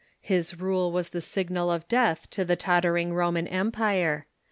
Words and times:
His 0.21 0.59
rule 0.59 0.91
was 0.91 1.09
the 1.09 1.21
signal 1.21 1.69
of 1.71 1.87
death 1.87 2.27
to 2.31 2.43
the 2.43 2.55
totter 2.55 2.97
ing 2.97 3.13
Roman 3.13 3.47
Empire. 3.47 4.25